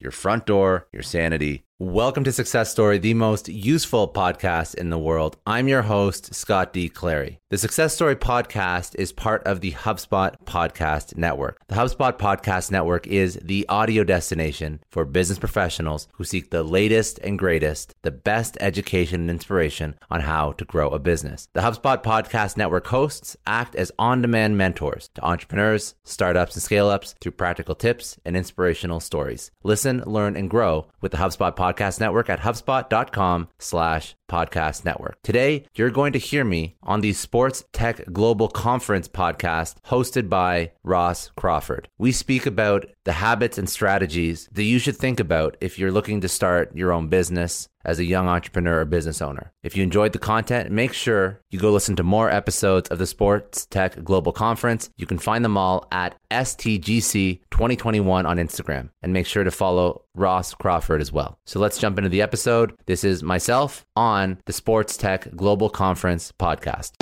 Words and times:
your 0.00 0.12
front 0.12 0.46
door, 0.46 0.88
your 0.92 1.02
sanity. 1.02 1.64
Welcome 1.80 2.22
to 2.22 2.30
Success 2.30 2.70
Story, 2.70 2.98
the 2.98 3.14
most 3.14 3.48
useful 3.48 4.06
podcast 4.06 4.76
in 4.76 4.90
the 4.90 4.98
world. 4.98 5.38
I'm 5.44 5.66
your 5.66 5.82
host, 5.82 6.32
Scott 6.32 6.72
D. 6.72 6.88
Clary. 6.88 7.40
The 7.50 7.58
Success 7.58 7.92
Story 7.92 8.14
podcast 8.14 8.94
is 8.94 9.10
part 9.10 9.42
of 9.42 9.60
the 9.60 9.72
HubSpot 9.72 10.36
Podcast 10.44 11.16
Network. 11.16 11.58
The 11.66 11.74
HubSpot 11.74 12.16
Podcast 12.16 12.70
Network 12.70 13.08
is 13.08 13.40
the 13.42 13.66
audio 13.68 14.04
destination 14.04 14.84
for 14.88 15.04
business 15.04 15.40
professionals 15.40 16.06
who 16.12 16.22
seek 16.22 16.50
the 16.50 16.62
latest 16.62 17.18
and 17.24 17.36
greatest, 17.36 17.92
the 18.02 18.12
best 18.12 18.56
education 18.60 19.22
and 19.22 19.30
inspiration 19.30 19.96
on 20.12 20.20
how 20.20 20.52
to 20.52 20.64
grow 20.64 20.90
a 20.90 21.00
business. 21.00 21.48
The 21.54 21.62
HubSpot 21.62 22.00
Podcast 22.04 22.56
Network 22.56 22.86
hosts 22.86 23.36
act 23.48 23.74
as 23.74 23.90
on 23.98 24.22
demand 24.22 24.56
mentors 24.56 25.10
to 25.16 25.24
entrepreneurs, 25.24 25.96
startups, 26.04 26.54
and 26.54 26.62
scale 26.62 26.88
ups 26.88 27.16
through 27.20 27.32
practical 27.32 27.74
tips 27.74 28.16
and 28.24 28.36
inspirational 28.36 29.00
stories. 29.00 29.50
Listen, 29.64 30.04
learn, 30.06 30.36
and 30.36 30.48
grow 30.48 30.86
with 31.00 31.10
the 31.10 31.18
HubSpot 31.18 31.54
Podcast 31.54 31.63
Podcast 31.64 31.98
Network 31.98 32.28
at 32.28 32.40
HubSpot.com 32.40 33.48
slash 33.58 34.16
podcast 34.30 34.84
network. 34.84 35.16
Today, 35.22 35.64
you're 35.74 35.90
going 35.90 36.12
to 36.12 36.18
hear 36.18 36.44
me 36.44 36.76
on 36.82 37.00
the 37.00 37.12
Sports 37.12 37.64
Tech 37.72 38.04
Global 38.12 38.48
Conference 38.48 39.08
podcast 39.08 39.76
hosted 39.86 40.28
by 40.28 40.72
Ross 40.82 41.30
Crawford. 41.36 41.88
We 41.98 42.12
speak 42.12 42.46
about 42.46 42.86
the 43.04 43.12
habits 43.12 43.58
and 43.58 43.68
strategies 43.68 44.48
that 44.52 44.62
you 44.64 44.78
should 44.78 44.96
think 44.96 45.20
about 45.20 45.56
if 45.60 45.78
you're 45.78 45.92
looking 45.92 46.20
to 46.22 46.28
start 46.28 46.74
your 46.74 46.92
own 46.92 47.08
business 47.08 47.68
as 47.84 47.98
a 47.98 48.04
young 48.04 48.28
entrepreneur 48.28 48.80
or 48.80 48.84
business 48.84 49.20
owner. 49.20 49.52
If 49.62 49.76
you 49.76 49.82
enjoyed 49.82 50.12
the 50.12 50.18
content, 50.18 50.70
make 50.70 50.92
sure 50.92 51.40
you 51.50 51.58
go 51.58 51.70
listen 51.70 51.96
to 51.96 52.02
more 52.02 52.30
episodes 52.30 52.88
of 52.88 52.98
the 52.98 53.06
Sports 53.06 53.66
Tech 53.66 54.02
Global 54.02 54.32
Conference. 54.32 54.88
You 54.96 55.06
can 55.06 55.18
find 55.18 55.44
them 55.44 55.58
all 55.58 55.86
at 55.92 56.16
STGC 56.30 57.40
2021 57.50 58.26
on 58.26 58.36
Instagram 58.38 58.88
and 59.02 59.12
make 59.12 59.26
sure 59.26 59.44
to 59.44 59.50
follow 59.50 60.02
Ross 60.14 60.54
Crawford 60.54 61.00
as 61.00 61.12
well. 61.12 61.38
So 61.44 61.60
let's 61.60 61.78
jump 61.78 61.98
into 61.98 62.08
the 62.08 62.22
episode. 62.22 62.74
This 62.86 63.04
is 63.04 63.22
myself 63.22 63.84
on 63.96 64.23
the 64.46 64.52
Sports 64.52 64.96
Tech 64.96 65.28
Global 65.36 65.68
Conference 65.68 66.32
podcast. 66.32 66.92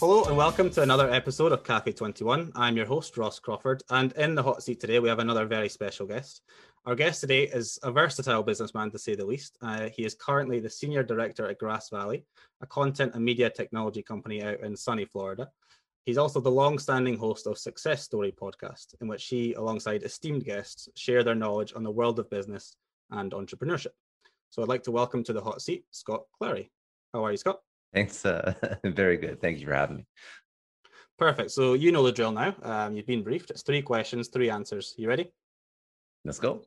Hello 0.00 0.24
and 0.24 0.34
welcome 0.34 0.70
to 0.70 0.80
another 0.80 1.10
episode 1.10 1.52
of 1.52 1.62
Cafe 1.62 1.92
21. 1.92 2.52
I'm 2.56 2.74
your 2.74 2.86
host, 2.86 3.18
Ross 3.18 3.38
Crawford, 3.38 3.82
and 3.90 4.12
in 4.12 4.34
the 4.34 4.42
hot 4.42 4.62
seat 4.62 4.80
today, 4.80 4.98
we 4.98 5.10
have 5.10 5.18
another 5.18 5.44
very 5.44 5.68
special 5.68 6.06
guest. 6.06 6.40
Our 6.86 6.94
guest 6.94 7.20
today 7.20 7.42
is 7.42 7.78
a 7.82 7.92
versatile 7.92 8.42
businessman, 8.42 8.90
to 8.92 8.98
say 8.98 9.14
the 9.14 9.26
least. 9.26 9.58
Uh, 9.60 9.90
he 9.90 10.02
is 10.02 10.14
currently 10.14 10.60
the 10.60 10.70
senior 10.70 11.02
director 11.02 11.46
at 11.46 11.58
Grass 11.58 11.90
Valley, 11.90 12.24
a 12.62 12.66
content 12.66 13.14
and 13.14 13.22
media 13.22 13.50
technology 13.50 14.02
company 14.02 14.42
out 14.42 14.60
in 14.60 14.74
sunny 14.74 15.04
Florida. 15.04 15.50
He's 16.06 16.16
also 16.16 16.40
the 16.40 16.50
long-standing 16.50 17.18
host 17.18 17.46
of 17.46 17.58
Success 17.58 18.02
Story 18.02 18.32
podcast, 18.32 18.94
in 19.02 19.08
which 19.08 19.26
he, 19.26 19.52
alongside 19.52 20.04
esteemed 20.04 20.46
guests, 20.46 20.88
share 20.96 21.22
their 21.22 21.34
knowledge 21.34 21.74
on 21.76 21.82
the 21.82 21.90
world 21.90 22.18
of 22.18 22.30
business 22.30 22.76
and 23.10 23.32
entrepreneurship. 23.32 23.92
So 24.48 24.62
I'd 24.62 24.68
like 24.68 24.82
to 24.84 24.90
welcome 24.90 25.22
to 25.24 25.34
the 25.34 25.42
hot 25.42 25.60
seat 25.60 25.84
Scott 25.90 26.22
Clary. 26.38 26.72
How 27.12 27.26
are 27.26 27.30
you, 27.30 27.36
Scott? 27.36 27.60
Thanks. 27.92 28.24
Uh, 28.24 28.54
very 28.84 29.18
good. 29.18 29.38
Thank 29.42 29.58
you 29.58 29.66
for 29.66 29.74
having 29.74 29.98
me. 29.98 30.06
Perfect. 31.18 31.50
So 31.50 31.74
you 31.74 31.92
know 31.92 32.02
the 32.02 32.10
drill 32.10 32.32
now. 32.32 32.54
Um, 32.62 32.94
you've 32.94 33.06
been 33.06 33.22
briefed. 33.22 33.50
It's 33.50 33.62
three 33.62 33.82
questions, 33.82 34.28
three 34.28 34.48
answers. 34.48 34.94
You 34.96 35.08
ready? 35.10 35.30
Let's 36.24 36.38
go. 36.38 36.62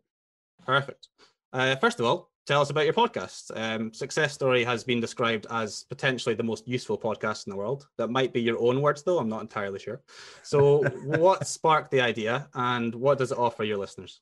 Perfect. 0.65 1.07
Uh, 1.51 1.75
first 1.75 1.99
of 1.99 2.05
all, 2.05 2.31
tell 2.45 2.61
us 2.61 2.69
about 2.69 2.85
your 2.85 2.93
podcast. 2.93 3.51
Um, 3.55 3.93
Success 3.93 4.33
Story 4.33 4.63
has 4.63 4.83
been 4.83 4.99
described 4.99 5.45
as 5.49 5.85
potentially 5.89 6.35
the 6.35 6.43
most 6.43 6.67
useful 6.67 6.97
podcast 6.97 7.45
in 7.45 7.51
the 7.51 7.57
world. 7.57 7.87
That 7.97 8.09
might 8.09 8.33
be 8.33 8.41
your 8.41 8.59
own 8.59 8.81
words, 8.81 9.03
though. 9.03 9.19
I'm 9.19 9.29
not 9.29 9.41
entirely 9.41 9.79
sure. 9.79 10.01
So, 10.41 10.83
what 11.05 11.47
sparked 11.47 11.91
the 11.91 12.01
idea, 12.01 12.47
and 12.53 12.93
what 12.95 13.17
does 13.17 13.31
it 13.31 13.37
offer 13.37 13.63
your 13.63 13.77
listeners? 13.77 14.21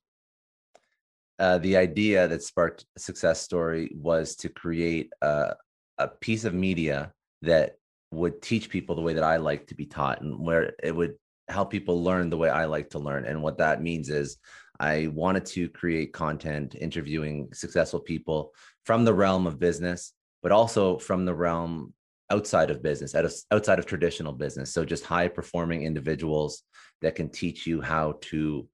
Uh, 1.39 1.57
the 1.57 1.77
idea 1.77 2.27
that 2.27 2.43
sparked 2.43 2.85
Success 2.97 3.41
Story 3.41 3.91
was 3.95 4.35
to 4.37 4.49
create 4.49 5.11
a, 5.21 5.55
a 5.97 6.07
piece 6.07 6.45
of 6.45 6.53
media 6.53 7.13
that 7.41 7.77
would 8.11 8.41
teach 8.41 8.69
people 8.69 8.95
the 8.95 9.01
way 9.01 9.13
that 9.13 9.23
I 9.23 9.37
like 9.37 9.67
to 9.67 9.75
be 9.75 9.85
taught 9.85 10.21
and 10.21 10.39
where 10.39 10.73
it 10.83 10.95
would 10.95 11.15
help 11.47 11.71
people 11.71 12.03
learn 12.03 12.29
the 12.29 12.37
way 12.37 12.49
I 12.49 12.65
like 12.65 12.89
to 12.91 12.99
learn. 12.99 13.25
And 13.25 13.41
what 13.41 13.57
that 13.57 13.81
means 13.81 14.09
is 14.09 14.37
I 14.81 15.07
wanted 15.13 15.45
to 15.47 15.69
create 15.69 16.11
content 16.11 16.73
interviewing 16.73 17.49
successful 17.53 17.99
people 17.99 18.51
from 18.83 19.05
the 19.05 19.13
realm 19.13 19.45
of 19.45 19.59
business, 19.59 20.13
but 20.41 20.51
also 20.51 20.97
from 20.97 21.23
the 21.23 21.35
realm 21.35 21.93
outside 22.31 22.71
of 22.71 22.81
business, 22.81 23.13
outside 23.51 23.77
of 23.77 23.85
traditional 23.85 24.33
business. 24.33 24.73
So 24.73 24.83
just 24.83 25.05
high 25.05 25.27
performing 25.27 25.83
individuals 25.83 26.63
that 27.01 27.15
can 27.15 27.29
teach 27.29 27.67
you 27.67 27.79
how 27.79 28.17
to 28.21 28.67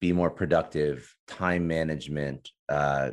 be 0.00 0.12
more 0.12 0.30
productive, 0.30 1.14
time 1.28 1.68
management, 1.68 2.50
uh, 2.68 3.12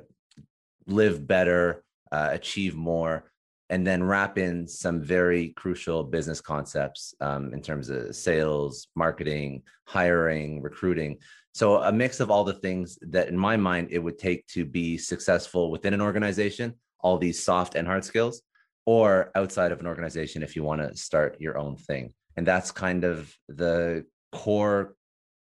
live 0.88 1.28
better, 1.28 1.84
uh, 2.12 2.30
achieve 2.32 2.76
more, 2.76 3.32
and 3.70 3.86
then 3.86 4.04
wrap 4.04 4.40
in 4.40 4.68
some 4.68 5.00
very 5.00 5.50
crucial 5.50 6.04
business 6.04 6.42
concepts 6.42 7.14
um, 7.22 7.54
in 7.54 7.62
terms 7.62 7.92
of 7.92 8.16
sales, 8.16 8.88
marketing, 8.96 9.62
hiring, 9.86 10.64
recruiting. 10.64 11.20
So, 11.60 11.84
a 11.84 11.92
mix 11.92 12.22
of 12.22 12.32
all 12.32 12.46
the 12.46 12.54
things 12.54 12.98
that, 13.02 13.28
in 13.28 13.38
my 13.38 13.58
mind, 13.58 13.90
it 13.92 14.00
would 14.00 14.18
take 14.18 14.48
to 14.48 14.64
be 14.64 14.98
successful 14.98 15.70
within 15.70 15.94
an 15.94 16.00
organization, 16.00 16.76
all 17.02 17.18
these 17.18 17.44
soft 17.44 17.76
and 17.76 17.86
hard 17.86 18.06
skills, 18.06 18.42
or 18.86 19.30
outside 19.36 19.74
of 19.74 19.82
an 19.82 19.86
organization 19.86 20.42
if 20.42 20.56
you 20.56 20.64
want 20.64 20.80
to 20.80 20.96
start 20.96 21.36
your 21.42 21.58
own 21.58 21.76
thing. 21.76 22.14
And 22.38 22.48
that's 22.48 22.72
kind 22.72 23.04
of 23.04 23.36
the 23.50 24.06
core 24.32 24.96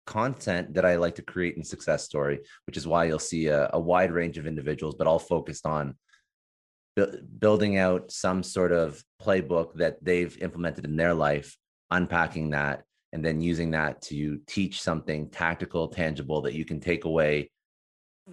content 0.07 0.73
that 0.73 0.85
I 0.85 0.95
like 0.95 1.13
to 1.17 1.21
create 1.21 1.55
in 1.55 1.63
Success 1.63 2.03
Story, 2.03 2.39
which 2.65 2.77
is 2.77 2.87
why 2.87 3.03
you'll 3.03 3.19
see 3.19 3.45
a, 3.49 3.69
a 3.71 3.79
wide 3.79 4.11
range 4.11 4.39
of 4.39 4.47
individuals, 4.47 4.95
but 4.95 5.05
all 5.05 5.19
focused 5.19 5.67
on 5.67 5.93
building 7.37 7.77
out 7.77 8.11
some 8.11 8.41
sort 8.41 8.71
of 8.71 9.03
playbook 9.21 9.75
that 9.75 10.03
they've 10.03 10.35
implemented 10.41 10.83
in 10.83 10.95
their 10.95 11.13
life, 11.13 11.55
unpacking 11.91 12.49
that, 12.49 12.85
and 13.13 13.23
then 13.23 13.41
using 13.41 13.71
that 13.71 14.01
to 14.03 14.39
teach 14.47 14.81
something 14.81 15.29
tactical, 15.29 15.87
tangible 15.87 16.41
that 16.41 16.53
you 16.53 16.65
can 16.65 16.79
take 16.79 17.05
away 17.05 17.49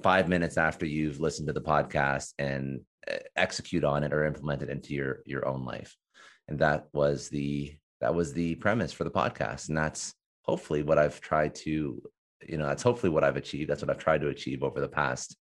five 0.03 0.29
minutes 0.29 0.57
after 0.57 0.87
you've 0.87 1.21
listened 1.21 1.49
to 1.49 1.53
the 1.53 1.61
podcast 1.61 2.33
and 2.39 2.81
uh, 3.11 3.17
execute 3.37 3.85
on 3.85 4.05
it 4.05 4.13
or 4.13 4.25
implement 4.25 4.63
it 4.63 4.71
into 4.71 4.95
your 4.95 5.23
your 5.25 5.47
own 5.47 5.65
life. 5.65 5.97
And 6.47 6.59
that 6.61 6.87
was 6.93 7.29
the 7.29 7.77
that 8.01 8.15
was 8.15 8.33
the 8.33 8.55
premise 8.57 8.93
for 8.93 9.05
the 9.05 9.11
podcast, 9.11 9.69
and 9.69 9.77
that's 9.77 10.15
hopefully 10.43 10.83
what 10.83 10.99
I've 10.99 11.21
tried 11.21 11.55
to, 11.57 12.01
you 12.47 12.57
know, 12.57 12.67
that's 12.67 12.83
hopefully 12.83 13.11
what 13.11 13.25
I've 13.25 13.37
achieved. 13.37 13.69
That's 13.69 13.83
what 13.83 13.91
I've 13.91 13.99
tried 13.99 14.23
to 14.23 14.29
achieve 14.29 14.63
over 14.63 14.81
the 14.81 14.89
past 14.89 15.37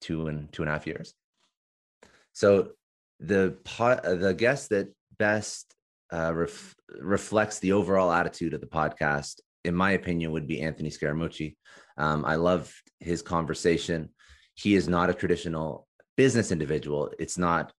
two 0.00 0.28
and 0.28 0.50
two 0.52 0.62
and 0.62 0.68
a 0.70 0.72
half 0.72 0.86
years. 0.86 1.12
So 2.32 2.70
the 3.18 3.58
pot, 3.64 4.02
the 4.02 4.34
guest 4.34 4.70
that 4.70 4.94
best 5.18 5.74
uh, 6.12 6.34
ref, 6.34 6.74
reflects 6.98 7.58
the 7.58 7.72
overall 7.72 8.12
attitude 8.12 8.54
of 8.54 8.60
the 8.60 8.66
podcast, 8.66 9.40
in 9.64 9.74
my 9.74 9.92
opinion, 9.92 10.32
would 10.32 10.46
be 10.46 10.60
Anthony 10.60 10.90
Scaramucci. 10.90 11.56
Um, 11.96 12.24
I 12.24 12.36
loved 12.36 12.72
his 12.98 13.22
conversation. 13.22 14.10
He 14.54 14.74
is 14.74 14.88
not 14.88 15.10
a 15.10 15.14
traditional 15.14 15.86
business 16.16 16.52
individual. 16.52 17.10
It's 17.18 17.38
not 17.38 17.72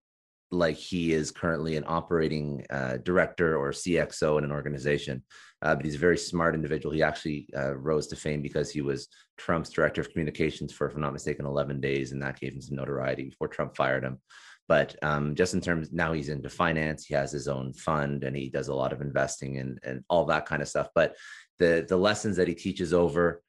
like 0.51 0.75
he 0.75 1.13
is 1.13 1.31
currently 1.31 1.77
an 1.77 1.85
operating 1.87 2.65
uh, 2.69 2.97
director 2.97 3.57
or 3.57 3.71
CXO 3.71 4.37
in 4.37 4.43
an 4.43 4.51
organization. 4.51 5.23
Uh, 5.61 5.75
but 5.75 5.85
he's 5.85 5.95
a 5.95 5.99
very 5.99 6.17
smart 6.17 6.55
individual. 6.55 6.93
He 6.93 7.03
actually 7.03 7.47
uh, 7.55 7.75
rose 7.75 8.07
to 8.07 8.15
fame 8.15 8.41
because 8.41 8.71
he 8.71 8.81
was 8.81 9.07
Trump's 9.37 9.69
director 9.69 10.01
of 10.01 10.11
communications 10.11 10.73
for, 10.73 10.87
if 10.87 10.95
I'm 10.95 11.01
not 11.01 11.13
mistaken, 11.13 11.45
11 11.45 11.79
days, 11.79 12.11
and 12.11 12.21
that 12.21 12.39
gave 12.39 12.53
him 12.53 12.61
some 12.61 12.75
notoriety 12.75 13.25
before 13.25 13.47
Trump 13.47 13.75
fired 13.75 14.03
him. 14.03 14.19
But 14.67 14.95
um, 15.01 15.35
just 15.35 15.53
in 15.53 15.61
terms, 15.61 15.91
now 15.91 16.13
he's 16.13 16.29
into 16.29 16.49
finance. 16.49 17.05
He 17.05 17.13
has 17.13 17.31
his 17.31 17.47
own 17.47 17.73
fund, 17.73 18.23
and 18.23 18.35
he 18.35 18.49
does 18.49 18.69
a 18.69 18.75
lot 18.75 18.93
of 18.93 19.01
investing 19.01 19.57
and 19.57 19.79
and 19.83 20.03
all 20.09 20.25
that 20.25 20.45
kind 20.45 20.61
of 20.61 20.67
stuff. 20.67 20.89
But 20.95 21.15
the 21.59 21.85
the 21.87 21.97
lessons 21.97 22.37
that 22.37 22.47
he 22.47 22.55
teaches 22.55 22.93
over 22.93 23.41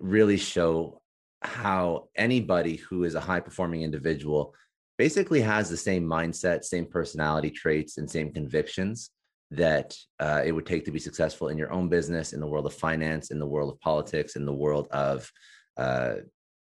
really 0.00 0.38
show 0.38 1.00
how 1.42 2.08
anybody 2.16 2.76
who 2.76 3.04
is 3.04 3.14
a 3.14 3.20
high 3.20 3.40
performing 3.40 3.82
individual 3.82 4.54
basically 4.98 5.40
has 5.40 5.68
the 5.68 5.76
same 5.76 6.04
mindset, 6.04 6.64
same 6.64 6.86
personality 6.86 7.50
traits, 7.50 7.98
and 7.98 8.10
same 8.10 8.32
convictions 8.32 9.10
that 9.50 9.94
uh, 10.18 10.42
it 10.44 10.52
would 10.52 10.64
take 10.64 10.84
to 10.84 10.90
be 10.90 10.98
successful 10.98 11.48
in 11.48 11.58
your 11.58 11.72
own 11.72 11.88
business, 11.88 12.32
in 12.32 12.40
the 12.40 12.46
world 12.46 12.66
of 12.66 12.72
finance, 12.72 13.30
in 13.30 13.38
the 13.38 13.46
world 13.46 13.70
of 13.70 13.80
politics, 13.80 14.36
in 14.36 14.46
the 14.46 14.52
world 14.52 14.88
of 14.90 15.30
uh, 15.76 16.14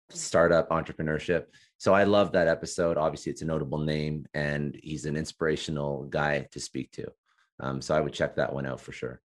startup 0.09 0.69
entrepreneurship. 0.69 1.45
So 1.83 1.93
I 1.93 2.05
love 2.05 2.31
that 2.31 2.47
episode. 2.47 2.97
Obviously, 2.97 3.33
it's 3.33 3.41
a 3.41 3.45
notable 3.45 3.77
name, 3.77 4.25
and 4.33 4.79
he's 4.81 5.03
an 5.03 5.17
inspirational 5.17 6.03
guy 6.03 6.47
to 6.53 6.59
speak 6.61 6.93
to. 6.93 7.11
Um, 7.59 7.81
so 7.81 7.93
I 7.93 7.99
would 7.99 8.13
check 8.13 8.37
that 8.37 8.53
one 8.53 8.65
out 8.65 8.79
for 8.79 8.93
sure. 8.93 9.19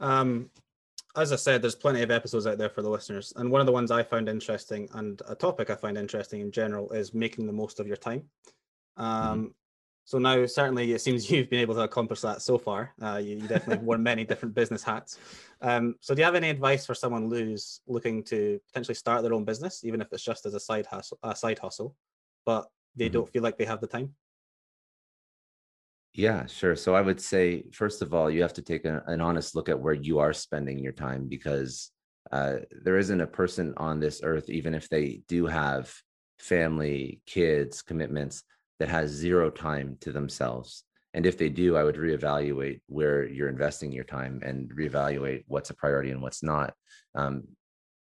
Um, 0.00 0.50
as 1.14 1.32
I 1.32 1.36
said, 1.36 1.62
there's 1.62 1.76
plenty 1.76 2.02
of 2.02 2.10
episodes 2.10 2.44
out 2.44 2.58
there 2.58 2.70
for 2.70 2.82
the 2.82 2.90
listeners. 2.90 3.32
And 3.36 3.52
one 3.52 3.60
of 3.60 3.68
the 3.68 3.72
ones 3.72 3.92
I 3.92 4.02
found 4.02 4.28
interesting 4.28 4.88
and 4.94 5.22
a 5.28 5.36
topic 5.36 5.70
I 5.70 5.76
find 5.76 5.96
interesting 5.96 6.40
in 6.40 6.50
general 6.50 6.90
is 6.90 7.14
making 7.14 7.46
the 7.46 7.52
most 7.52 7.78
of 7.78 7.86
your 7.86 7.96
time. 7.96 8.24
Um, 8.96 9.06
mm-hmm. 9.06 9.46
So 10.04 10.18
now, 10.18 10.44
certainly, 10.46 10.92
it 10.92 11.00
seems 11.00 11.30
you've 11.30 11.50
been 11.50 11.60
able 11.60 11.74
to 11.74 11.82
accomplish 11.82 12.20
that 12.22 12.42
so 12.42 12.58
far. 12.58 12.92
Uh, 13.00 13.20
you, 13.22 13.36
you, 13.36 13.48
definitely 13.48 13.84
wore 13.84 13.98
many 14.10 14.24
different 14.24 14.54
business 14.54 14.82
hats. 14.82 15.18
Um, 15.60 15.94
so, 16.00 16.14
do 16.14 16.20
you 16.20 16.24
have 16.24 16.34
any 16.34 16.50
advice 16.50 16.86
for 16.86 16.94
someone 16.94 17.30
who's 17.30 17.80
looking 17.86 18.22
to 18.24 18.60
potentially 18.68 18.94
start 18.94 19.22
their 19.22 19.34
own 19.34 19.44
business, 19.44 19.84
even 19.84 20.00
if 20.00 20.08
it's 20.12 20.24
just 20.24 20.46
as 20.46 20.54
a 20.54 20.60
side 20.60 20.86
hustle, 20.86 21.18
a 21.22 21.36
side 21.36 21.58
hustle, 21.58 21.94
but 22.44 22.66
they 22.96 23.06
mm-hmm. 23.06 23.14
don't 23.14 23.32
feel 23.32 23.42
like 23.42 23.58
they 23.58 23.64
have 23.64 23.80
the 23.80 23.86
time? 23.86 24.14
Yeah, 26.14 26.44
sure. 26.46 26.76
So 26.76 26.94
I 26.94 27.00
would 27.00 27.20
say, 27.20 27.64
first 27.72 28.02
of 28.02 28.12
all, 28.12 28.30
you 28.30 28.42
have 28.42 28.52
to 28.54 28.62
take 28.62 28.84
a, 28.84 29.02
an 29.06 29.22
honest 29.22 29.54
look 29.54 29.70
at 29.70 29.80
where 29.80 29.94
you 29.94 30.18
are 30.18 30.34
spending 30.34 30.78
your 30.78 30.92
time 30.92 31.26
because 31.26 31.90
uh, 32.30 32.56
there 32.82 32.98
isn't 32.98 33.20
a 33.20 33.26
person 33.26 33.72
on 33.78 33.98
this 33.98 34.20
earth, 34.22 34.50
even 34.50 34.74
if 34.74 34.88
they 34.90 35.22
do 35.26 35.46
have 35.46 35.92
family, 36.38 37.22
kids, 37.26 37.80
commitments, 37.80 38.44
that 38.82 38.88
has 38.88 39.10
zero 39.10 39.48
time 39.48 39.96
to 40.00 40.10
themselves. 40.10 40.82
And 41.14 41.24
if 41.24 41.38
they 41.38 41.48
do, 41.48 41.76
I 41.76 41.84
would 41.84 41.94
reevaluate 41.94 42.80
where 42.88 43.24
you're 43.24 43.48
investing 43.48 43.92
your 43.92 44.02
time 44.02 44.40
and 44.44 44.72
reevaluate 44.74 45.44
what's 45.46 45.70
a 45.70 45.74
priority 45.74 46.10
and 46.10 46.20
what's 46.20 46.42
not. 46.42 46.74
Um, 47.14 47.44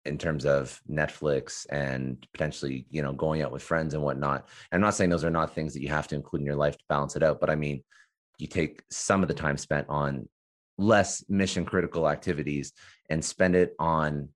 in 0.05 0.17
terms 0.17 0.47
of 0.47 0.81
Netflix 0.89 1.67
and 1.69 2.25
potentially, 2.33 2.87
you 2.89 3.03
know, 3.03 3.13
going 3.13 3.43
out 3.43 3.51
with 3.51 3.61
friends 3.61 3.93
and 3.93 4.01
whatnot. 4.01 4.49
I'm 4.71 4.81
not 4.81 4.95
saying 4.95 5.11
those 5.11 5.23
are 5.23 5.29
not 5.29 5.53
things 5.53 5.75
that 5.75 5.83
you 5.83 5.89
have 5.89 6.07
to 6.07 6.15
include 6.15 6.41
in 6.41 6.47
your 6.47 6.55
life 6.55 6.75
to 6.75 6.83
balance 6.89 7.15
it 7.15 7.21
out, 7.21 7.39
but 7.39 7.51
I 7.51 7.55
mean, 7.55 7.83
you 8.39 8.47
take 8.47 8.81
some 8.89 9.21
of 9.21 9.27
the 9.27 9.35
time 9.35 9.57
spent 9.57 9.85
on 9.89 10.27
less 10.79 11.23
mission 11.29 11.65
critical 11.65 12.09
activities 12.09 12.73
and 13.11 13.23
spend 13.23 13.55
it 13.55 13.75
on 13.77 14.29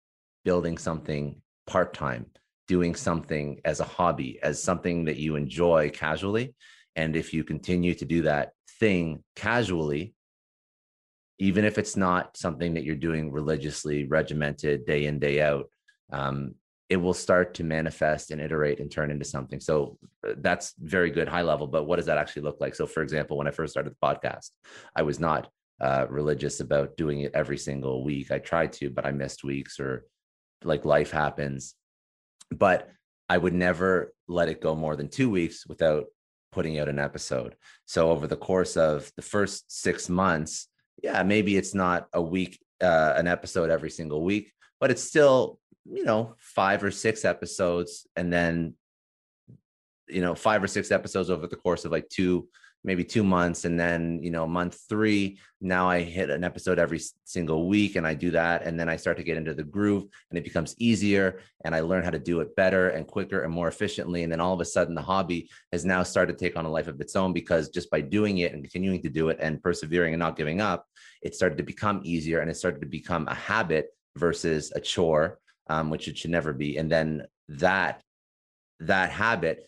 building 0.45 0.77
something 0.77 1.41
part 1.65 1.95
time, 1.95 2.27
doing 2.67 2.95
something 2.95 3.59
as 3.65 3.79
a 3.79 3.85
hobby, 3.85 4.39
as 4.43 4.61
something 4.61 5.05
that 5.05 5.17
you 5.17 5.35
enjoy 5.35 5.89
casually. 5.89 6.53
And 6.95 7.15
if 7.15 7.33
you 7.33 7.43
continue 7.43 7.93
to 7.95 8.05
do 8.05 8.23
that 8.23 8.51
thing 8.79 9.23
casually, 9.35 10.13
even 11.39 11.65
if 11.65 11.77
it's 11.77 11.95
not 11.95 12.35
something 12.35 12.73
that 12.73 12.83
you're 12.83 12.95
doing 12.95 13.31
religiously, 13.31 14.05
regimented 14.05 14.85
day 14.85 15.05
in, 15.05 15.19
day 15.19 15.41
out, 15.41 15.69
um, 16.11 16.55
it 16.89 16.97
will 16.97 17.13
start 17.13 17.53
to 17.53 17.63
manifest 17.63 18.31
and 18.31 18.41
iterate 18.41 18.79
and 18.79 18.89
turn 18.89 19.11
into 19.11 19.25
something. 19.25 19.59
So 19.59 19.97
uh, 20.27 20.33
that's 20.37 20.73
very 20.79 21.11
good 21.11 21.27
high 21.27 21.41
level. 21.41 21.67
But 21.67 21.83
what 21.83 21.97
does 21.97 22.05
that 22.05 22.17
actually 22.17 22.43
look 22.43 22.57
like? 22.61 22.75
So, 22.75 22.87
for 22.87 23.03
example, 23.03 23.37
when 23.37 23.47
I 23.47 23.51
first 23.51 23.71
started 23.71 23.93
the 23.93 24.07
podcast, 24.07 24.51
I 24.95 25.01
was 25.01 25.19
not 25.19 25.49
uh, 25.81 26.07
religious 26.09 26.59
about 26.59 26.97
doing 26.97 27.21
it 27.21 27.31
every 27.35 27.57
single 27.57 28.03
week. 28.03 28.31
I 28.31 28.39
tried 28.39 28.73
to, 28.73 28.89
but 28.89 29.05
I 29.05 29.11
missed 29.11 29.43
weeks 29.43 29.79
or 29.79 30.05
like 30.63 30.85
life 30.85 31.11
happens. 31.11 31.75
But 32.51 32.89
I 33.29 33.37
would 33.37 33.53
never 33.53 34.13
let 34.27 34.49
it 34.49 34.61
go 34.61 34.75
more 34.75 34.95
than 34.95 35.09
two 35.09 35.29
weeks 35.29 35.65
without 35.67 36.05
putting 36.51 36.79
out 36.79 36.89
an 36.89 36.99
episode. 36.99 37.55
So, 37.85 38.09
over 38.11 38.27
the 38.27 38.37
course 38.37 38.77
of 38.77 39.11
the 39.15 39.21
first 39.21 39.71
six 39.71 40.09
months, 40.09 40.67
yeah, 41.03 41.21
maybe 41.23 41.57
it's 41.57 41.73
not 41.73 42.07
a 42.13 42.21
week, 42.21 42.59
uh, 42.81 43.13
an 43.15 43.27
episode 43.27 43.69
every 43.69 43.89
single 43.89 44.23
week, 44.23 44.51
but 44.79 44.91
it's 44.91 45.03
still, 45.03 45.59
you 45.85 46.03
know, 46.03 46.35
five 46.39 46.83
or 46.83 46.91
six 46.91 47.25
episodes. 47.25 48.07
And 48.15 48.31
then, 48.31 48.75
you 50.07 50.21
know, 50.21 50.35
five 50.35 50.63
or 50.63 50.67
six 50.67 50.91
episodes 50.91 51.29
over 51.29 51.47
the 51.47 51.55
course 51.55 51.85
of 51.85 51.91
like 51.91 52.09
two 52.09 52.47
maybe 52.87 53.03
two 53.03 53.23
months 53.23 53.65
and 53.65 53.77
then 53.77 54.17
you 54.23 54.31
know 54.31 54.47
month 54.47 54.79
three 54.87 55.37
now 55.59 55.89
i 55.89 55.99
hit 55.99 56.29
an 56.29 56.45
episode 56.45 56.79
every 56.79 57.01
single 57.25 57.67
week 57.67 57.97
and 57.97 58.07
i 58.07 58.13
do 58.13 58.31
that 58.31 58.63
and 58.63 58.79
then 58.79 58.87
i 58.87 58.95
start 58.95 59.17
to 59.17 59.23
get 59.23 59.35
into 59.35 59.53
the 59.53 59.61
groove 59.61 60.05
and 60.29 60.37
it 60.39 60.43
becomes 60.45 60.73
easier 60.79 61.41
and 61.65 61.75
i 61.75 61.81
learn 61.81 62.01
how 62.01 62.09
to 62.09 62.17
do 62.17 62.39
it 62.39 62.55
better 62.55 62.89
and 62.91 63.05
quicker 63.05 63.41
and 63.41 63.53
more 63.53 63.67
efficiently 63.67 64.23
and 64.23 64.31
then 64.31 64.39
all 64.39 64.53
of 64.53 64.61
a 64.61 64.65
sudden 64.65 64.95
the 64.95 65.01
hobby 65.01 65.49
has 65.73 65.83
now 65.83 66.01
started 66.01 66.37
to 66.37 66.45
take 66.45 66.55
on 66.55 66.65
a 66.65 66.71
life 66.71 66.87
of 66.87 67.01
its 67.01 67.17
own 67.17 67.33
because 67.33 67.67
just 67.67 67.91
by 67.91 67.99
doing 67.99 68.37
it 68.37 68.53
and 68.53 68.63
continuing 68.63 69.01
to 69.01 69.09
do 69.09 69.27
it 69.27 69.37
and 69.41 69.61
persevering 69.61 70.13
and 70.13 70.19
not 70.19 70.37
giving 70.37 70.61
up 70.61 70.87
it 71.21 71.35
started 71.35 71.57
to 71.57 71.63
become 71.63 71.99
easier 72.05 72.39
and 72.39 72.49
it 72.49 72.55
started 72.55 72.79
to 72.79 72.87
become 72.87 73.27
a 73.27 73.35
habit 73.35 73.87
versus 74.15 74.71
a 74.75 74.79
chore 74.79 75.39
um, 75.69 75.89
which 75.89 76.07
it 76.07 76.17
should 76.17 76.31
never 76.31 76.53
be 76.53 76.77
and 76.77 76.89
then 76.89 77.27
that 77.49 78.01
that 78.79 79.09
habit 79.09 79.67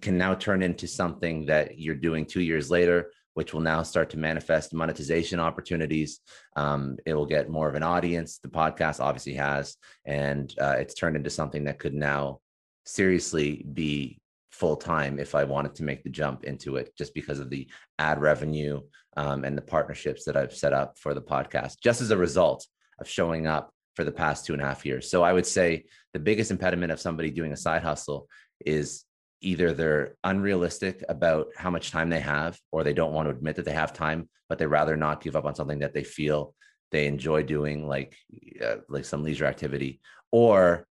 can 0.00 0.16
now 0.16 0.34
turn 0.34 0.62
into 0.62 0.86
something 0.86 1.46
that 1.46 1.78
you're 1.78 1.94
doing 1.94 2.24
two 2.24 2.40
years 2.40 2.70
later, 2.70 3.12
which 3.34 3.52
will 3.52 3.60
now 3.60 3.82
start 3.82 4.08
to 4.10 4.18
manifest 4.18 4.72
monetization 4.72 5.38
opportunities. 5.38 6.20
Um, 6.56 6.96
it 7.04 7.14
will 7.14 7.26
get 7.26 7.50
more 7.50 7.68
of 7.68 7.74
an 7.74 7.82
audience. 7.82 8.38
The 8.38 8.48
podcast 8.48 9.00
obviously 9.00 9.34
has, 9.34 9.76
and 10.06 10.52
uh, 10.60 10.76
it's 10.78 10.94
turned 10.94 11.16
into 11.16 11.30
something 11.30 11.64
that 11.64 11.78
could 11.78 11.94
now 11.94 12.40
seriously 12.86 13.66
be 13.74 14.18
full 14.50 14.76
time 14.76 15.18
if 15.18 15.34
I 15.34 15.44
wanted 15.44 15.74
to 15.74 15.84
make 15.84 16.02
the 16.02 16.10
jump 16.10 16.44
into 16.44 16.76
it, 16.76 16.96
just 16.96 17.12
because 17.12 17.38
of 17.38 17.50
the 17.50 17.68
ad 17.98 18.20
revenue 18.22 18.80
um, 19.18 19.44
and 19.44 19.56
the 19.56 19.62
partnerships 19.62 20.24
that 20.24 20.36
I've 20.36 20.54
set 20.54 20.72
up 20.72 20.96
for 20.98 21.12
the 21.12 21.20
podcast, 21.20 21.80
just 21.82 22.00
as 22.00 22.10
a 22.10 22.16
result 22.16 22.66
of 22.98 23.08
showing 23.08 23.46
up 23.46 23.70
for 23.94 24.04
the 24.04 24.12
past 24.12 24.46
two 24.46 24.54
and 24.54 24.62
a 24.62 24.64
half 24.64 24.86
years. 24.86 25.10
So 25.10 25.22
I 25.22 25.34
would 25.34 25.46
say 25.46 25.84
the 26.14 26.18
biggest 26.18 26.50
impediment 26.50 26.92
of 26.92 27.00
somebody 27.00 27.30
doing 27.30 27.52
a 27.52 27.56
side 27.56 27.82
hustle 27.82 28.28
is 28.64 29.04
either 29.40 29.72
they're 29.72 30.16
unrealistic 30.24 31.04
about 31.08 31.48
how 31.56 31.70
much 31.70 31.90
time 31.90 32.08
they 32.08 32.20
have 32.20 32.58
or 32.72 32.82
they 32.82 32.94
don't 32.94 33.12
want 33.12 33.26
to 33.26 33.34
admit 33.34 33.56
that 33.56 33.64
they 33.64 33.72
have 33.72 33.92
time 33.92 34.28
but 34.48 34.58
they 34.58 34.66
rather 34.66 34.96
not 34.96 35.22
give 35.22 35.36
up 35.36 35.44
on 35.44 35.54
something 35.54 35.80
that 35.80 35.92
they 35.92 36.04
feel 36.04 36.54
they 36.90 37.06
enjoy 37.06 37.42
doing 37.42 37.86
like 37.86 38.16
uh, 38.64 38.76
like 38.88 39.04
some 39.04 39.22
leisure 39.22 39.46
activity. 39.46 40.00
Or 40.30 40.86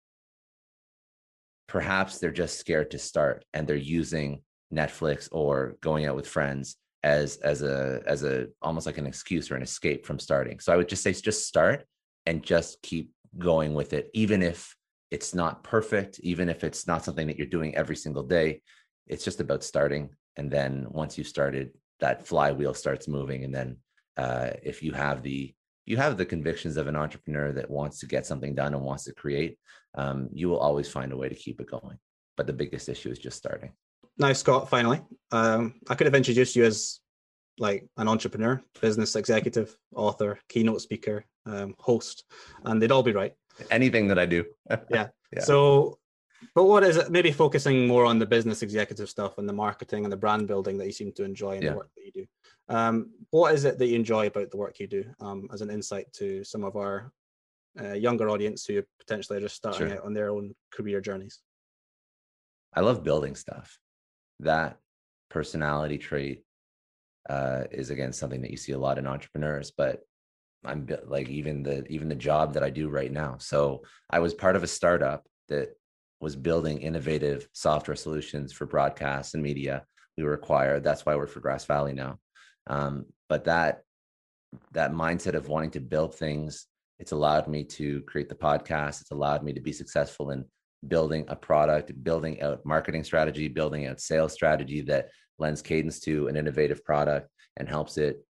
perhaps 1.67 2.19
they're 2.19 2.31
just 2.31 2.59
scared 2.59 2.91
to 2.91 2.99
start 2.99 3.45
and 3.53 3.67
they're 3.67 3.75
using 3.75 4.41
netflix 4.73 5.29
or 5.31 5.75
going 5.81 6.05
out 6.05 6.15
with 6.15 6.27
friends 6.27 6.77
as 7.03 7.37
as 7.37 7.61
a 7.61 8.01
as 8.07 8.23
a 8.23 8.47
almost 8.61 8.85
like 8.85 8.97
an 8.97 9.05
excuse 9.05 9.51
or 9.51 9.55
an 9.55 9.61
escape 9.61 10.05
from 10.05 10.19
starting. 10.19 10.59
So 10.59 10.73
i 10.73 10.77
would 10.77 10.89
just 10.89 11.03
say 11.03 11.13
just 11.13 11.47
start 11.47 11.85
and 12.25 12.43
just 12.43 12.81
keep 12.81 13.11
going 13.37 13.73
with 13.73 13.93
it 13.93 14.09
even 14.13 14.43
if 14.43 14.75
it's 15.13 15.35
not 15.35 15.63
perfect, 15.63 16.19
even 16.21 16.49
if 16.49 16.63
it's 16.63 16.87
not 16.87 17.05
something 17.05 17.27
that 17.27 17.37
you're 17.37 17.45
doing 17.45 17.75
every 17.75 17.95
single 17.95 18.23
day. 18.23 18.63
It's 19.05 19.23
just 19.23 19.39
about 19.39 19.63
starting. 19.63 20.09
And 20.37 20.49
then 20.49 20.87
once 20.89 21.19
you've 21.19 21.27
started, 21.27 21.69
that 21.99 22.25
flywheel 22.25 22.73
starts 22.73 23.07
moving. 23.07 23.43
And 23.43 23.53
then 23.53 23.77
uh, 24.17 24.49
if 24.63 24.81
you 24.81 24.91
have 24.93 25.21
the 25.21 25.53
you 25.85 25.97
have 25.97 26.17
the 26.17 26.25
convictions 26.25 26.77
of 26.77 26.87
an 26.87 26.95
entrepreneur 26.95 27.51
that 27.51 27.69
wants 27.69 27.99
to 27.99 28.07
get 28.07 28.25
something 28.25 28.55
done 28.55 28.73
and 28.73 28.81
wants 28.81 29.03
to 29.03 29.13
create, 29.13 29.59
um, 29.95 30.29
you 30.31 30.49
will 30.49 30.57
always 30.57 30.89
find 30.89 31.11
a 31.11 31.17
way 31.17 31.29
to 31.29 31.35
keep 31.35 31.59
it 31.61 31.69
going. 31.69 31.97
But 32.37 32.47
the 32.47 32.53
biggest 32.53 32.89
issue 32.89 33.11
is 33.11 33.19
just 33.19 33.37
starting. 33.37 33.73
Now, 34.17 34.31
Scott, 34.33 34.69
finally, 34.69 35.01
um, 35.31 35.75
I 35.89 35.95
could 35.95 36.07
have 36.07 36.15
introduced 36.15 36.55
you 36.55 36.63
as 36.63 37.01
like 37.59 37.85
an 37.97 38.07
entrepreneur, 38.07 38.63
business 38.81 39.15
executive, 39.15 39.75
author, 39.93 40.39
keynote 40.49 40.81
speaker, 40.81 41.25
um, 41.45 41.75
host, 41.77 42.23
and 42.63 42.81
they'd 42.81 42.91
all 42.91 43.03
be 43.03 43.11
right 43.11 43.33
anything 43.71 44.07
that 44.07 44.19
I 44.19 44.25
do. 44.25 44.45
yeah. 44.69 45.07
yeah. 45.33 45.41
So, 45.41 45.99
but 46.55 46.65
what 46.65 46.83
is 46.83 46.97
it? 46.97 47.09
Maybe 47.09 47.31
focusing 47.31 47.87
more 47.87 48.05
on 48.05 48.19
the 48.19 48.25
business 48.25 48.61
executive 48.61 49.09
stuff 49.09 49.37
and 49.37 49.47
the 49.47 49.53
marketing 49.53 50.03
and 50.03 50.11
the 50.11 50.17
brand 50.17 50.47
building 50.47 50.77
that 50.77 50.85
you 50.85 50.91
seem 50.91 51.11
to 51.13 51.23
enjoy 51.23 51.57
in 51.57 51.63
yeah. 51.63 51.71
the 51.71 51.77
work 51.77 51.89
that 51.95 52.05
you 52.05 52.11
do. 52.11 52.25
Um, 52.69 53.11
what 53.31 53.53
is 53.53 53.65
it 53.65 53.77
that 53.77 53.87
you 53.87 53.95
enjoy 53.95 54.27
about 54.27 54.51
the 54.51 54.57
work 54.57 54.79
you 54.79 54.87
do? 54.87 55.05
Um, 55.19 55.47
as 55.53 55.61
an 55.61 55.69
insight 55.69 56.11
to 56.13 56.43
some 56.43 56.63
of 56.63 56.75
our 56.75 57.11
uh, 57.79 57.93
younger 57.93 58.29
audience 58.29 58.65
who 58.65 58.81
potentially 58.99 59.37
are 59.37 59.41
just 59.41 59.55
starting 59.55 59.87
sure. 59.87 59.97
out 59.97 60.05
on 60.05 60.13
their 60.13 60.29
own 60.29 60.53
career 60.71 61.01
journeys. 61.01 61.39
I 62.73 62.81
love 62.81 63.03
building 63.03 63.35
stuff. 63.35 63.77
That 64.39 64.77
personality 65.29 65.97
trait 65.97 66.43
uh, 67.29 67.63
is 67.71 67.89
again 67.89 68.13
something 68.13 68.41
that 68.41 68.51
you 68.51 68.57
see 68.57 68.73
a 68.73 68.77
lot 68.77 68.97
in 68.97 69.07
entrepreneurs, 69.07 69.71
but 69.75 70.01
I'm 70.65 70.87
like 71.05 71.29
even 71.29 71.63
the 71.63 71.85
even 71.87 72.09
the 72.09 72.15
job 72.15 72.53
that 72.53 72.63
I 72.63 72.69
do 72.69 72.89
right 72.89 73.11
now. 73.11 73.37
So 73.39 73.83
I 74.09 74.19
was 74.19 74.33
part 74.33 74.55
of 74.55 74.63
a 74.63 74.67
startup 74.67 75.25
that 75.49 75.75
was 76.19 76.35
building 76.35 76.81
innovative 76.81 77.47
software 77.51 77.95
solutions 77.95 78.53
for 78.53 78.65
broadcast 78.65 79.33
and 79.33 79.43
media. 79.43 79.85
We 80.17 80.23
were 80.23 80.33
acquired. 80.33 80.83
That's 80.83 81.05
why 81.05 81.15
we're 81.15 81.27
for 81.27 81.41
Grass 81.41 81.65
Valley 81.65 81.93
now. 81.93 82.19
Um, 82.67 83.05
but 83.27 83.45
that 83.45 83.81
that 84.71 84.93
mindset 84.93 85.33
of 85.33 85.49
wanting 85.49 85.71
to 85.71 85.79
build 85.79 86.15
things, 86.15 86.67
it's 86.99 87.11
allowed 87.11 87.47
me 87.47 87.63
to 87.65 88.01
create 88.01 88.29
the 88.29 88.35
podcast. 88.35 89.01
It's 89.01 89.11
allowed 89.11 89.43
me 89.43 89.53
to 89.53 89.61
be 89.61 89.73
successful 89.73 90.31
in 90.31 90.45
building 90.87 91.25
a 91.27 91.35
product, 91.35 92.03
building 92.03 92.41
out 92.41 92.65
marketing 92.65 93.03
strategy, 93.03 93.47
building 93.47 93.87
out 93.87 93.99
sales 93.99 94.33
strategy 94.33 94.81
that 94.81 95.09
lends 95.39 95.61
cadence 95.61 95.99
to 96.01 96.27
an 96.27 96.37
innovative 96.37 96.83
product 96.85 97.29
and 97.57 97.67
helps 97.67 97.97
it 97.97 98.23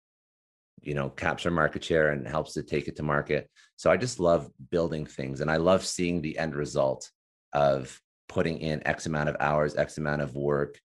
you 0.80 0.94
know 0.94 1.10
capture 1.10 1.50
market 1.50 1.84
share 1.84 2.10
and 2.10 2.26
helps 2.26 2.54
to 2.54 2.62
take 2.62 2.88
it 2.88 2.96
to 2.96 3.02
market. 3.02 3.50
So 3.76 3.90
i 3.90 3.96
just 3.96 4.20
love 4.20 4.48
building 4.70 5.06
things 5.06 5.40
and 5.40 5.50
i 5.50 5.56
love 5.56 5.84
seeing 5.84 6.20
the 6.20 6.38
end 6.38 6.54
result 6.54 7.10
of 7.52 8.00
putting 8.28 8.58
in 8.58 8.86
x 8.86 9.06
amount 9.06 9.28
of 9.28 9.36
hours 9.40 9.76
x 9.76 9.98
amount 9.98 10.22
of 10.22 10.36
work 10.36 10.80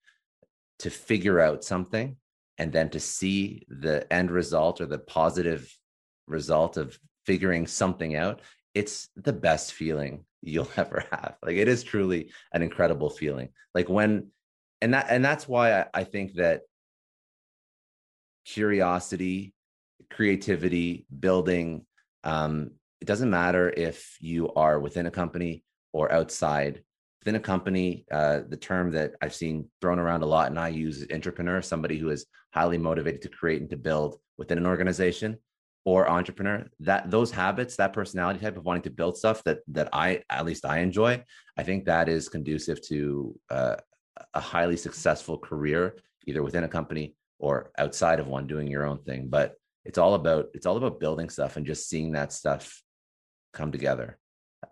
to 0.80 0.90
figure 0.90 1.40
out 1.40 1.64
something 1.64 2.18
and 2.58 2.72
then 2.72 2.90
to 2.90 3.00
see 3.00 3.66
the 3.70 4.12
end 4.12 4.32
result 4.32 4.82
or 4.82 4.86
the 4.86 4.98
positive 4.98 5.72
result 6.28 6.78
of 6.78 6.98
figuring 7.26 7.68
something 7.68 8.16
out. 8.16 8.42
It's 8.74 9.10
the 9.16 9.34
best 9.34 9.74
feeling 9.74 10.26
you'll 10.42 10.70
ever 10.78 11.06
have. 11.12 11.36
Like 11.44 11.58
it 11.58 11.68
is 11.68 11.84
truly 11.84 12.32
an 12.54 12.62
incredible 12.62 13.10
feeling. 13.10 13.50
Like 13.74 13.90
when 13.90 14.28
and 14.82 14.94
that 14.94 15.08
and 15.10 15.24
that's 15.24 15.48
why 15.48 15.80
I, 15.80 15.86
I 15.94 16.04
think 16.04 16.36
that 16.36 16.62
curiosity 18.46 19.54
creativity 20.12 21.06
building 21.20 21.86
um, 22.24 22.72
it 23.00 23.06
doesn't 23.06 23.30
matter 23.30 23.72
if 23.76 24.18
you 24.20 24.52
are 24.54 24.80
within 24.80 25.06
a 25.06 25.12
company 25.12 25.64
or 25.94 26.12
outside. 26.12 26.84
Within 27.22 27.36
a 27.36 27.40
company 27.40 28.06
uh, 28.12 28.42
the 28.48 28.56
term 28.56 28.92
that 28.92 29.14
i've 29.22 29.34
seen 29.36 29.68
thrown 29.82 30.00
around 30.00 30.22
a 30.22 30.26
lot 30.26 30.48
and 30.48 30.58
i 30.58 30.70
use 30.70 31.02
is 31.02 31.08
intrapreneur 31.08 31.62
somebody 31.62 31.98
who 31.98 32.10
is 32.10 32.26
highly 32.54 32.78
motivated 32.78 33.22
to 33.24 33.30
create 33.30 33.60
and 33.60 33.70
to 33.70 33.76
build 33.76 34.18
within 34.38 34.58
an 34.58 34.66
organization 34.66 35.38
or 35.84 36.10
entrepreneur. 36.10 36.66
That 36.80 37.12
those 37.12 37.32
habits 37.32 37.76
that 37.78 37.92
personality 37.92 38.40
type 38.40 38.56
of 38.56 38.64
wanting 38.64 38.84
to 38.84 38.92
build 38.92 39.18
stuff 39.18 39.44
that 39.44 39.60
that 39.70 39.90
i 39.92 40.22
at 40.30 40.46
least 40.46 40.64
i 40.64 40.78
enjoy 40.80 41.22
i 41.58 41.64
think 41.64 41.86
that 41.86 42.08
is 42.08 42.30
conducive 42.30 42.82
to 42.84 43.38
uh, 43.50 43.76
a 44.34 44.40
highly 44.40 44.78
successful 44.78 45.38
career 45.38 45.98
either 46.28 46.44
within 46.44 46.64
a 46.64 46.70
company 46.70 47.16
or 47.40 47.72
outside 47.78 48.20
of 48.20 48.28
one 48.28 48.48
doing 48.48 48.68
your 48.68 48.86
own 48.86 49.00
thing. 49.00 49.28
But 49.28 49.56
it's 49.88 49.98
all 49.98 50.14
about 50.16 50.48
it's 50.54 50.66
all 50.66 50.78
about 50.78 51.00
building 51.00 51.30
stuff 51.30 51.56
and 51.56 51.66
just 51.66 51.90
seeing 51.90 52.12
that 52.12 52.34
stuff 52.34 52.84
come 53.54 53.72
together. 53.72 54.20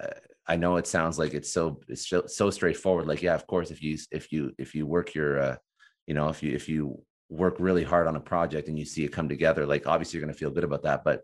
Uh, 0.03 0.07
i 0.47 0.55
know 0.55 0.77
it 0.77 0.85
sounds 0.85 1.17
like 1.17 1.33
it's 1.33 1.51
so 1.51 1.79
it's 1.87 2.07
so, 2.07 2.23
so, 2.27 2.49
straightforward. 2.49 3.07
Like 3.07 3.21
yeah 3.21 3.33
of 3.33 3.47
course 3.47 3.71
if 3.71 3.81
you 3.81 3.97
if 4.11 4.31
you 4.31 4.53
if 4.57 4.75
you 4.75 4.85
work 4.85 5.15
your 5.15 5.39
uh, 5.39 5.55
you 6.05 6.13
know 6.13 6.27
if 6.29 6.43
you 6.43 6.53
if 6.53 6.67
you 6.69 7.01
work 7.29 7.55
really 7.59 7.83
hard 7.83 8.07
on 8.07 8.15
a 8.15 8.19
project 8.19 8.67
and 8.67 8.77
you 8.77 8.85
see 8.85 9.03
it 9.03 9.11
come 9.11 9.27
together 9.27 9.65
like 9.65 9.87
obviously 9.87 10.17
you're 10.17 10.25
going 10.25 10.33
to 10.33 10.39
feel 10.39 10.51
good 10.51 10.63
about 10.65 10.83
that. 10.83 11.03
But 11.03 11.21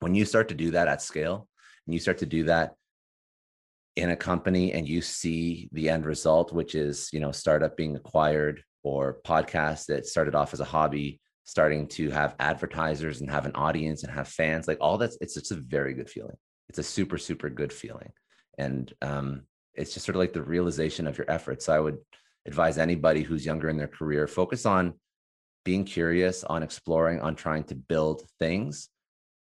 when 0.00 0.14
you 0.14 0.24
start 0.24 0.48
to 0.48 0.54
do 0.54 0.72
that 0.72 0.88
at 0.88 1.00
scale 1.00 1.48
and 1.86 1.94
you 1.94 2.00
start 2.00 2.18
to 2.18 2.26
do 2.26 2.44
that 2.44 2.74
in 3.96 4.10
a 4.10 4.16
company 4.16 4.72
and 4.72 4.88
you 4.88 5.00
see 5.00 5.68
the 5.72 5.88
end 5.88 6.04
result 6.04 6.52
which 6.52 6.74
is 6.74 7.08
you 7.12 7.20
know 7.20 7.30
startup 7.30 7.76
being 7.76 7.94
acquired 7.94 8.64
or 8.82 9.20
podcast 9.24 9.86
that 9.86 10.04
started 10.04 10.34
off 10.34 10.52
as 10.52 10.60
a 10.60 10.64
hobby 10.64 11.20
starting 11.44 11.86
to 11.86 12.10
have 12.10 12.34
advertisers 12.40 13.20
and 13.20 13.30
have 13.30 13.46
an 13.46 13.54
audience 13.54 14.02
and 14.02 14.12
have 14.12 14.28
fans 14.28 14.66
like 14.66 14.78
all 14.80 14.98
that's 14.98 15.18
it's 15.20 15.36
it's 15.36 15.50
a 15.50 15.56
very 15.56 15.94
good 15.94 16.10
feeling. 16.10 16.36
It's 16.68 16.78
a 16.78 16.82
super 16.82 17.18
super 17.18 17.50
good 17.50 17.72
feeling. 17.72 18.12
And 18.58 18.92
um 19.02 19.42
it's 19.74 19.92
just 19.92 20.06
sort 20.06 20.16
of 20.16 20.20
like 20.20 20.32
the 20.32 20.42
realization 20.42 21.06
of 21.08 21.18
your 21.18 21.28
efforts 21.28 21.64
so 21.66 21.74
i 21.74 21.80
would 21.80 21.98
advise 22.46 22.78
anybody 22.78 23.22
who's 23.22 23.44
younger 23.44 23.68
in 23.68 23.76
their 23.76 23.88
career 23.88 24.28
focus 24.28 24.64
on 24.66 24.94
being 25.64 25.84
curious 25.84 26.44
on 26.44 26.62
exploring 26.62 27.20
on 27.20 27.34
trying 27.34 27.64
to 27.64 27.74
build 27.74 28.22
things. 28.38 28.90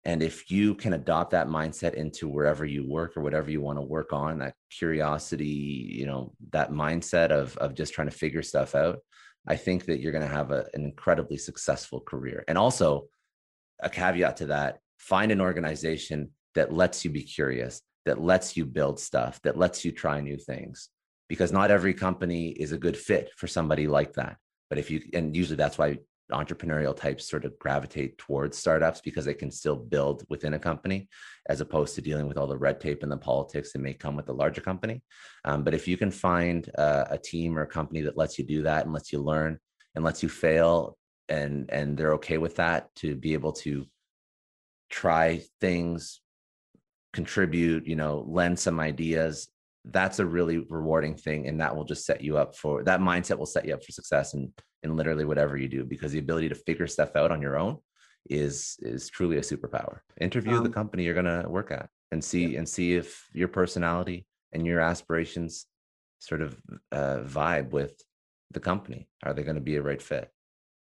And 0.04 0.22
if 0.24 0.50
you 0.50 0.76
can 0.76 0.94
adopt 0.94 1.32
that 1.32 1.48
mindset 1.48 1.94
into 1.94 2.28
wherever 2.28 2.66
you 2.66 2.88
work 2.88 3.16
or 3.16 3.22
whatever 3.22 3.52
you 3.52 3.62
want 3.62 3.78
to 3.78 3.84
work 3.84 4.14
on, 4.14 4.40
that 4.40 4.56
curiosity, 4.70 5.46
you 5.46 6.06
know, 6.08 6.34
that 6.52 6.72
mindset 6.72 7.30
of 7.30 7.56
of 7.58 7.76
just 7.76 7.94
trying 7.94 8.10
to 8.10 8.16
figure 8.16 8.42
stuff 8.42 8.76
out, 8.76 9.00
I 9.48 9.56
think 9.56 9.86
that 9.86 10.00
you're 10.00 10.12
going 10.12 10.28
to 10.28 10.36
have 10.36 10.52
a, 10.52 10.66
an 10.74 10.84
incredibly 10.84 11.38
successful 11.38 12.00
career. 12.00 12.44
And 12.48 12.58
also, 12.58 13.08
a 13.82 13.90
caveat 13.90 14.38
to 14.38 14.46
that: 14.48 14.80
find 15.00 15.32
an 15.32 15.42
organization 15.42 16.32
that 16.56 16.74
lets 16.74 17.04
you 17.04 17.12
be 17.12 17.24
curious, 17.24 17.82
that 18.06 18.22
lets 18.22 18.56
you 18.58 18.66
build 18.66 19.00
stuff, 19.00 19.42
that 19.44 19.58
lets 19.58 19.84
you 19.84 19.92
try 19.92 20.22
new 20.22 20.38
things. 20.38 20.90
Because 21.28 21.52
not 21.52 21.72
every 21.72 21.94
company 21.94 22.50
is 22.50 22.72
a 22.72 22.78
good 22.78 22.98
fit 22.98 23.32
for 23.38 23.48
somebody 23.48 23.88
like 23.88 24.14
that. 24.14 24.38
But 24.70 24.80
if 24.80 24.92
you, 24.92 25.02
and 25.14 25.36
usually 25.36 25.56
that's 25.56 25.78
why 25.78 26.00
entrepreneurial 26.32 26.96
types 26.96 27.30
sort 27.30 27.46
of 27.46 27.58
gravitate 27.60 28.18
towards 28.18 28.58
startups 28.58 29.02
because 29.02 29.26
they 29.26 29.34
can 29.34 29.52
still 29.52 29.76
build 29.76 30.24
within 30.30 30.54
a 30.54 30.60
company 30.60 31.08
as 31.50 31.62
opposed 31.62 31.96
to 31.96 32.02
dealing 32.02 32.28
with 32.28 32.38
all 32.38 32.48
the 32.48 32.58
red 32.58 32.80
tape 32.80 33.04
and 33.04 33.12
the 33.12 33.18
politics 33.18 33.72
that 33.72 33.80
may 33.80 33.94
come 33.94 34.16
with 34.16 34.30
a 34.30 34.34
larger 34.34 34.62
company. 34.62 35.02
Um, 35.46 35.64
but 35.64 35.74
if 35.74 35.88
you 35.88 35.98
can 35.98 36.12
find 36.12 36.70
uh, 36.78 37.06
a 37.10 37.18
team 37.18 37.58
or 37.58 37.62
a 37.62 37.68
company 37.68 38.02
that 38.02 38.18
lets 38.18 38.38
you 38.40 38.46
do 38.46 38.64
that 38.64 38.86
and 38.86 38.94
lets 38.94 39.12
you 39.14 39.20
learn 39.20 39.60
and 39.96 40.04
lets 40.04 40.24
you 40.24 40.30
fail 40.30 40.98
and 41.30 41.70
and 41.72 41.98
they're 41.98 42.14
okay 42.14 42.38
with 42.38 42.58
that 42.58 42.94
to 42.96 43.16
be 43.16 43.34
able 43.34 43.54
to 43.54 43.86
try 44.90 45.42
things 45.60 46.22
contribute 47.14 47.88
you 47.88 47.96
know 47.96 48.26
lend 48.28 48.60
some 48.60 48.80
ideas 48.80 49.50
that's 49.86 50.20
a 50.20 50.26
really 50.26 50.60
rewarding 50.70 51.16
thing 51.16 51.48
and 51.48 51.60
that 51.60 51.76
will 51.76 51.84
just 51.84 52.06
set 52.06 52.22
you 52.22 52.38
up 52.38 52.56
for 52.56 52.84
that 52.84 53.00
mindset 53.00 53.38
will 53.38 53.46
set 53.46 53.66
you 53.66 53.74
up 53.74 53.84
for 53.84 53.92
success 53.92 54.36
and 54.36 54.52
in 54.84 54.96
literally 54.96 55.26
whatever 55.26 55.58
you 55.58 55.68
do 55.68 55.84
because 55.84 56.12
the 56.12 56.20
ability 56.20 56.50
to 56.50 56.56
figure 56.56 56.88
stuff 56.88 57.16
out 57.16 57.32
on 57.32 57.42
your 57.42 57.58
own 57.58 57.78
is 58.30 58.78
is 58.82 59.10
truly 59.10 59.38
a 59.38 59.42
superpower. 59.42 60.00
Interview 60.20 60.58
um, 60.58 60.64
the 60.64 60.70
company 60.70 61.04
you're 61.04 61.14
going 61.14 61.26
to 61.26 61.48
work 61.50 61.72
at 61.72 61.90
and 62.12 62.24
see 62.24 62.48
yeah. 62.48 62.60
and 62.60 62.70
see 62.70 62.94
if 62.94 63.28
your 63.34 63.48
personality 63.48 64.26
and 64.54 64.66
your 64.66 64.80
aspirations 64.80 65.66
sort 66.20 66.42
of 66.42 66.60
uh, 66.92 67.20
vibe 67.24 67.72
with 67.72 68.00
the 68.52 68.60
company. 68.60 69.08
Are 69.24 69.34
they 69.34 69.44
going 69.44 69.56
to 69.56 69.62
be 69.62 69.78
a 69.78 69.82
right 69.82 70.02
fit? 70.02 70.30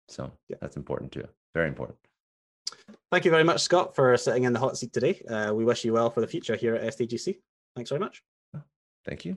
So 0.08 0.32
yeah. 0.48 0.56
that's 0.60 0.76
important 0.76 1.12
too. 1.12 1.26
Very 1.54 1.68
important. 1.68 1.98
Thank 3.10 3.24
you 3.24 3.30
very 3.30 3.44
much 3.44 3.60
scott 3.60 3.94
for 3.94 4.16
sitting 4.16 4.44
in 4.44 4.52
the 4.52 4.58
hot 4.58 4.76
seat 4.76 4.92
today. 4.92 5.22
Uh, 5.28 5.52
we 5.54 5.64
wish 5.64 5.84
you 5.84 5.92
well 5.92 6.10
for 6.10 6.20
the 6.20 6.26
future 6.26 6.56
here 6.56 6.74
at 6.74 6.96
stgc 6.96 7.36
thanks 7.76 7.90
very 7.90 8.00
much 8.00 8.22
Thank 9.04 9.24
you. 9.24 9.36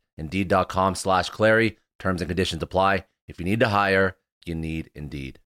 Indeed.com 0.21 0.95
slash 0.95 1.29
Clary. 1.29 1.77
Terms 1.97 2.21
and 2.21 2.29
conditions 2.29 2.61
apply. 2.63 3.05
If 3.27 3.39
you 3.39 3.45
need 3.45 3.59
to 3.61 3.69
hire, 3.69 4.17
you 4.45 4.55
need 4.55 4.91
Indeed. 4.93 5.39